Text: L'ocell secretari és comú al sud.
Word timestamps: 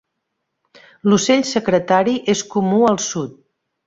L'ocell 1.11 1.43
secretari 1.49 2.15
és 2.35 2.41
comú 2.55 2.81
al 2.93 2.99
sud. 3.09 3.37